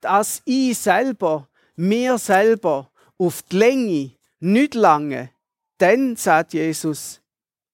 dass 0.00 0.42
ich 0.44 0.76
selber, 0.76 1.48
mir 1.76 2.18
selber 2.18 2.90
auf 3.16 3.42
die 3.42 3.56
Länge 3.56 4.12
nicht 4.40 4.74
lange, 4.74 5.30
dann 5.78 6.16
sagt 6.16 6.52
Jesus, 6.52 7.22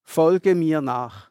folge 0.02 0.54
mir 0.54 0.80
nach. 0.80 1.30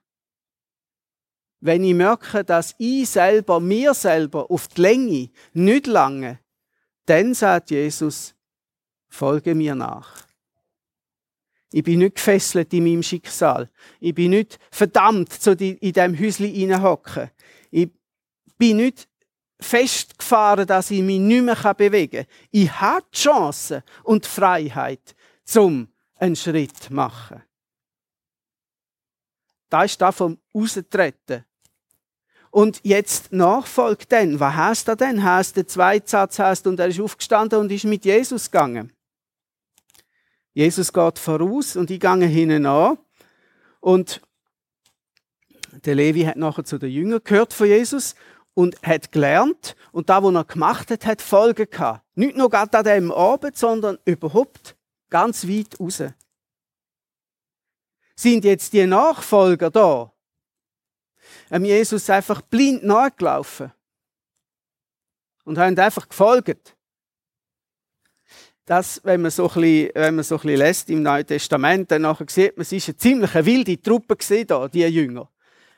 Wenn 1.62 1.84
ich 1.84 1.94
merke, 1.94 2.44
dass 2.44 2.76
ich 2.78 3.10
selber, 3.10 3.60
mir 3.60 3.94
selber 3.94 4.50
auf 4.52 4.68
die 4.68 4.82
Länge 4.82 5.30
nicht 5.54 5.88
lange, 5.88 6.40
dann 7.06 7.34
sagt 7.34 7.72
Jesus, 7.72 8.36
folge 9.08 9.56
mir 9.56 9.76
nach. 9.76 10.29
Ich 11.72 11.84
bin 11.84 12.00
nicht 12.00 12.16
gefesselt 12.16 12.74
in 12.74 12.84
meinem 12.84 13.04
Schicksal. 13.04 13.70
Ich 14.00 14.16
bin 14.16 14.32
nicht 14.32 14.60
verdammt, 14.72 15.32
so 15.34 15.52
in 15.52 15.78
diesem 15.80 16.20
Häuschen 16.20 16.48
hineinhocken. 16.48 17.30
Ich 17.70 17.90
bin 18.58 18.78
nicht 18.78 19.08
festgefahren, 19.60 20.66
dass 20.66 20.90
ich 20.90 21.02
mich 21.02 21.20
nicht 21.20 21.44
mehr 21.44 21.74
bewegen 21.74 22.26
kann. 22.26 22.34
Ich 22.52 22.72
habe 22.72 23.06
die 23.14 23.18
Chance 23.18 23.84
und 24.04 24.26
die 24.26 24.30
Freiheit, 24.30 25.16
zum 25.44 25.90
einen 26.16 26.36
Schritt 26.36 26.76
zu 26.78 26.94
machen. 26.94 27.44
Da 29.70 29.84
ist 29.84 30.02
das 30.02 30.16
vom 30.16 30.40
Austreten. 30.54 31.46
Und 32.52 32.80
jetzt 32.84 33.32
nachfolgt 33.32 34.12
dann. 34.12 34.40
Was 34.40 34.56
heißt 34.56 34.88
das 34.88 34.98
denn? 34.98 35.24
Heißt 35.24 35.56
der 35.56 35.68
zweite 35.68 36.10
Satz 36.10 36.40
heißt, 36.40 36.66
und 36.66 36.80
er 36.80 36.88
ist 36.88 37.00
aufgestanden 37.00 37.60
und 37.60 37.72
ist 37.72 37.84
mit 37.84 38.06
Jesus 38.06 38.50
gegangen. 38.50 38.92
Jesus 40.54 40.92
geht 40.92 41.20
voraus 41.20 41.76
und 41.76 41.92
ich 41.92 42.00
gehe 42.00 42.26
hinten 42.26 42.66
an. 42.66 42.98
Und 43.80 44.22
der 45.86 45.96
Levi 45.96 46.24
hat 46.24 46.36
nachher 46.36 46.66
zu 46.66 46.78
den 46.78 46.92
Jüngern 46.92 47.22
gehört 47.24 47.54
von 47.54 47.68
Jesus 47.68 48.16
und 48.54 48.82
hat 48.82 49.12
gelernt. 49.12 49.76
Und 49.92 50.10
da, 50.10 50.24
was 50.24 50.34
er 50.34 50.44
gemacht 50.44 50.92
hat, 50.92 51.06
hat 51.06 51.22
Folgen 51.22 51.70
gehabt. 51.70 52.04
Nicht 52.16 52.36
nur 52.36 52.50
gerade 52.50 52.78
an 52.78 52.84
diesem 52.84 53.12
Abend, 53.12 53.58
sondern 53.58 53.98
überhaupt 54.06 54.76
ganz 55.10 55.48
weit 55.48 55.80
raus. 55.80 56.04
Sind 58.16 58.44
jetzt 58.44 58.74
die 58.74 58.86
Nachfolger 58.86 59.70
da? 59.70 60.12
Haben 61.50 61.66
Jesus 61.66 62.10
einfach 62.10 62.42
blind 62.42 62.84
nachgelaufen 62.84 63.72
und 65.46 65.58
haben 65.58 65.78
einfach 65.80 66.10
gefolgt 66.10 66.76
dass, 68.70 69.02
wenn 69.04 69.24
man 69.24 69.32
so 69.32 69.50
ein 69.50 69.62
bisschen, 69.62 69.90
wenn 69.96 70.14
man 70.14 70.24
so 70.24 70.36
ein 70.36 70.42
bisschen 70.42 70.58
lässt 70.60 70.90
im 70.92 71.02
Neuen 71.02 71.26
Testament, 71.26 71.90
dann 71.90 72.04
nachher 72.04 72.28
sieht 72.30 72.56
man, 72.56 72.62
es 72.62 72.72
ist 72.72 72.88
eine 72.88 72.98
ziemlich 72.98 73.34
wilde 73.34 73.82
Truppe 73.82 74.16
da, 74.46 74.68
die 74.68 74.82
Jünger. 74.82 75.28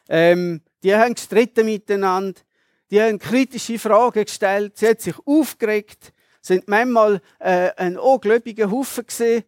Ähm, 0.10 0.62
die 0.84 0.94
haben 0.94 1.14
gestritten 1.14 1.68
miteinander, 1.68 2.42
die 2.90 3.02
haben 3.02 3.18
kritische 3.18 3.80
Fragen 3.80 4.26
gestellt, 4.26 4.78
sie 4.78 4.90
hat 4.90 5.00
sich 5.00 5.16
aufgeregt, 5.26 6.12
sind 6.42 6.68
manchmal 6.68 7.22
äh, 7.40 7.72
ein 7.78 7.98
ungläubiger 7.98 8.70
Haufen 8.70 9.06
gesehen. 9.06 9.46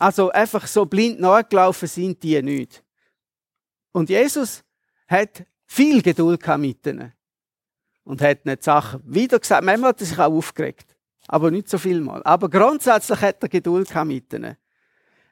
Also 0.00 0.30
einfach 0.30 0.66
so 0.66 0.86
blind 0.86 1.20
nachgelaufen 1.20 1.86
sind 1.86 2.20
die 2.20 2.42
nicht. 2.42 2.82
Und 3.92 4.10
Jesus 4.10 4.64
hat 5.06 5.44
viel 5.66 6.02
Geduld 6.02 6.44
mit 6.58 6.84
ihnen. 6.84 7.12
Und 8.02 8.20
hat 8.20 8.44
nicht 8.44 8.64
Sachen 8.64 9.02
wieder 9.04 9.38
gesagt. 9.38 9.62
Manchmal 9.62 9.90
hat 9.90 10.00
er 10.00 10.06
sich 10.06 10.18
auch 10.18 10.32
aufgeregt 10.32 10.96
aber 11.32 11.52
nicht 11.52 11.68
so 11.68 11.78
viel 11.78 12.00
mal. 12.00 12.20
Aber 12.24 12.50
grundsätzlich 12.50 13.20
hat 13.20 13.40
er 13.40 13.48
Geduld 13.48 13.94
mit 14.04 14.32
ihnen. 14.32 14.56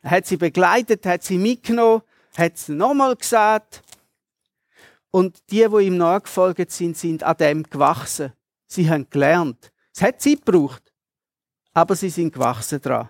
Er 0.00 0.10
hat 0.10 0.26
sie 0.26 0.36
begleitet, 0.36 1.04
hat 1.04 1.24
sie 1.24 1.38
mitgenommen, 1.38 2.02
hat 2.36 2.54
es 2.54 2.68
nochmal 2.68 3.16
gesagt. 3.16 3.82
Und 5.10 5.50
die, 5.50 5.66
die 5.68 5.86
ihm 5.86 5.96
nachgefolgt 5.96 6.70
sind, 6.70 6.96
sind 6.96 7.24
an 7.24 7.36
dem 7.38 7.64
gewachsen. 7.64 8.32
Sie 8.66 8.88
haben 8.88 9.10
gelernt. 9.10 9.72
Es 9.92 10.00
hat 10.00 10.22
Zeit 10.22 10.46
gebraucht, 10.46 10.92
aber 11.72 11.96
sie 11.96 12.10
sind 12.10 12.32
gewachsen 12.32 12.80
dran. 12.80 13.08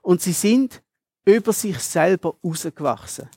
Und 0.00 0.22
sie 0.22 0.32
sind 0.32 0.82
über 1.26 1.52
sich 1.52 1.78
selber 1.78 2.36
rausgewachsen. 2.42 3.28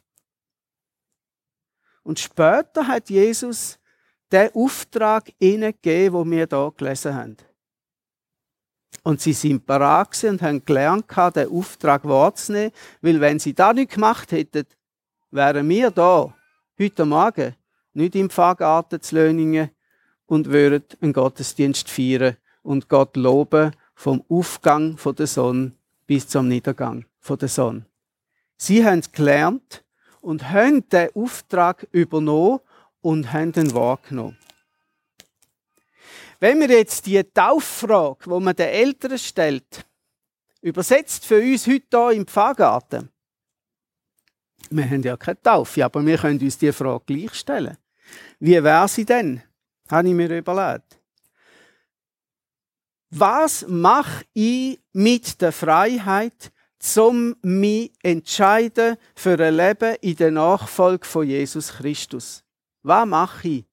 Und 2.03 2.19
später 2.19 2.87
hat 2.87 3.09
Jesus 3.09 3.77
den 4.31 4.49
Auftrag 4.53 5.29
ihnen 5.39 5.73
gegeben, 5.73 6.13
wo 6.13 6.25
wir 6.25 6.47
hier 6.49 6.73
gelesen 6.77 7.13
haben. 7.13 7.37
Und 9.03 9.19
sie 9.19 9.33
sind 9.33 9.65
bereit 9.65 10.23
und 10.23 10.41
haben 10.41 10.63
gelernt, 10.63 11.05
den 11.35 11.49
Auftrag 11.49 12.05
wahrzunehmen, 12.05 12.71
weil 13.01 13.19
wenn 13.19 13.39
sie 13.39 13.53
das 13.53 13.73
nicht 13.73 13.93
gemacht 13.93 14.31
hätten, 14.31 14.65
wären 15.31 15.67
wir 15.67 15.89
da, 15.89 16.33
heute 16.79 17.05
Morgen, 17.05 17.55
nicht 17.93 18.15
im 18.15 18.29
Pfarrgarten 18.29 19.01
zu 19.01 19.15
Löningen 19.15 19.71
und 20.27 20.49
würden 20.49 20.83
einen 21.01 21.13
Gottesdienst 21.13 21.89
feiern 21.89 22.37
und 22.63 22.89
Gott 22.89 23.17
loben 23.17 23.75
vom 23.95 24.23
Aufgang 24.29 24.97
von 24.97 25.15
der 25.15 25.27
Sonne 25.27 25.73
bis 26.07 26.27
zum 26.27 26.47
Niedergang 26.47 27.05
von 27.19 27.37
der 27.37 27.49
Sonne. 27.49 27.85
Sie 28.57 28.85
haben 28.85 29.01
gelernt 29.11 29.83
und 30.21 30.49
haben 30.49 30.87
den 30.89 31.09
Auftrag 31.15 31.87
übernommen 31.91 32.59
und 33.01 33.33
haben 33.33 33.53
ihn 33.55 33.73
wahrgenommen. 33.73 34.37
Wenn 36.41 36.59
wir 36.59 36.69
jetzt 36.71 37.05
die 37.05 37.23
Tauffrage, 37.23 38.25
wo 38.25 38.39
man 38.39 38.55
den 38.55 38.69
Eltern 38.69 39.15
stellt, 39.19 39.85
übersetzt 40.61 41.23
für 41.23 41.39
uns 41.39 41.67
heute 41.67 41.85
hier 41.91 42.11
im 42.13 42.25
Pfarrgarten. 42.25 43.09
Wir 44.71 44.85
haben 44.85 45.03
ja 45.03 45.15
keine 45.17 45.39
Taufe, 45.39 45.85
aber 45.85 46.03
wir 46.03 46.17
können 46.17 46.39
uns 46.41 46.57
die 46.57 46.71
Frage 46.71 47.03
gleich 47.05 47.35
stellen. 47.35 47.77
Wie 48.39 48.63
wäre 48.63 48.87
sie 48.87 49.05
denn? 49.05 49.43
Habe 49.87 50.07
ich 50.07 50.15
mir 50.15 50.35
überlegt. 50.35 50.99
Was 53.11 53.67
mache 53.67 54.25
ich 54.33 54.79
mit 54.93 55.39
der 55.41 55.51
Freiheit, 55.51 56.51
zum 56.79 57.35
mich 57.43 57.93
entscheiden 58.01 58.97
für 59.13 59.37
ein 59.39 59.55
Leben 59.55 59.95
in 60.01 60.15
der 60.15 60.31
Nachfolge 60.31 61.05
von 61.05 61.27
Jesus 61.27 61.73
Christus? 61.73 62.43
Was 62.81 63.05
mache 63.05 63.47
ich 63.47 63.65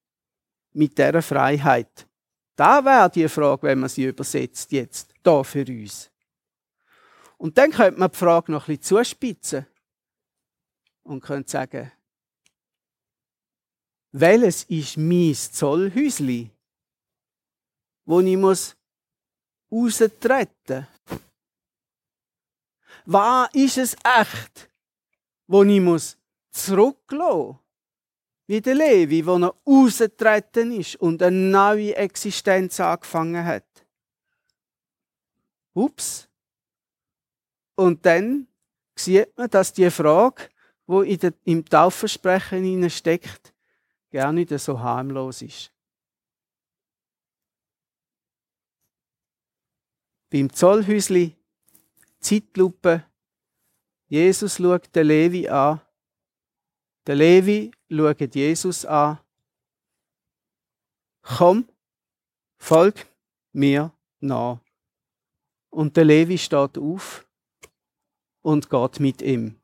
mit 0.73 0.99
dieser 0.99 1.23
Freiheit? 1.23 2.05
Da 2.59 2.83
wäre 2.83 3.09
die 3.09 3.29
Frage, 3.29 3.63
wenn 3.63 3.79
man 3.79 3.87
sie 3.87 4.03
übersetzt 4.03 4.73
jetzt, 4.73 5.13
da 5.23 5.43
für 5.43 5.65
uns. 5.65 6.11
Und 7.37 7.57
dann 7.57 7.71
könnte 7.71 7.97
man 7.97 8.11
die 8.11 8.17
Frage 8.17 8.51
noch 8.51 8.67
ein 8.67 8.75
bisschen 8.75 8.97
zuspitzen 8.97 9.65
und 11.03 11.21
könnte 11.21 11.49
sagen, 11.49 11.89
welches 14.11 14.65
ist 14.65 14.97
mein 14.97 15.33
Zollhäusli, 15.33 16.51
wo 18.03 18.19
ich 18.19 18.35
muss 18.35 18.75
raustreten 19.71 20.85
muss? 21.09 21.19
Was 23.05 23.53
ist 23.53 23.77
es 23.77 23.95
echt, 24.03 24.69
wo 25.47 25.63
ich 25.63 25.79
muss 25.79 26.17
zurücklassen 26.51 27.57
wie 28.49 28.61
der 28.61 28.73
Levi, 28.73 29.23
wo 29.27 29.37
er 29.37 29.55
ausgetreten 29.63 30.71
ist 30.71 30.95
und 30.95 31.21
eine 31.21 31.37
neue 31.37 31.95
Existenz 31.95 32.79
angefangen 32.79 33.45
hat. 33.45 33.85
Ups. 35.75 36.27
Und 37.75 38.03
dann 38.03 38.47
sieht 38.95 39.37
man, 39.37 39.51
dass 39.51 39.71
die 39.71 39.91
Frage, 39.91 40.49
wo 40.87 41.03
der, 41.03 41.31
im 41.43 41.63
Taufversprechen 41.63 42.89
steckt, 42.89 43.53
gar 44.09 44.33
nicht 44.33 44.49
so 44.57 44.79
harmlos 44.79 45.43
ist. 45.43 45.71
Beim 50.31 50.51
Zollhäusli, 50.51 51.35
Zeitlupe, 52.19 53.05
Jesus 54.07 54.55
schaut 54.55 54.89
den 54.95 55.05
Levi 55.05 55.47
an 55.47 55.81
der 57.07 57.15
Levi 57.15 57.71
schaut 57.89 58.35
Jesus 58.35 58.85
an. 58.85 59.19
Komm, 61.21 61.67
folg 62.57 63.07
mir 63.51 63.91
nach. 64.19 64.59
Und 65.69 65.95
der 65.97 66.05
Levi 66.05 66.37
steht 66.37 66.77
auf 66.77 67.25
und 68.41 68.69
geht 68.69 68.99
mit 68.99 69.21
ihm. 69.21 69.59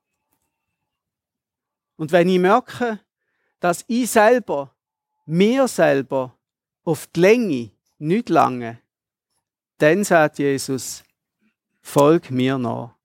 Und 1.98 2.12
wenn 2.12 2.30
ich 2.30 2.40
merke, 2.40 3.00
dass 3.60 3.84
ich 3.88 4.10
selber, 4.12 4.76
mir 5.26 5.68
selber, 5.68 6.38
auf 6.86 7.08
die 7.08 7.20
Länge 7.20 7.72
nicht 7.98 8.30
lange. 8.30 8.80
Dann 9.78 10.04
sagt 10.04 10.40
Jesus, 10.40 11.04
folg 11.82 12.32
mir 12.32 12.58
noch. 12.58 12.96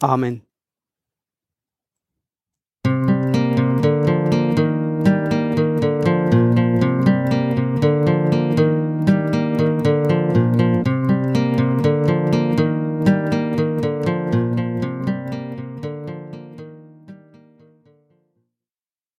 Amen. 0.00 0.44